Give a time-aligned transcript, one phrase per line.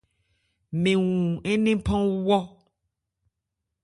[0.81, 1.17] Mɛn wú
[1.57, 2.41] ńnephan wɔ́.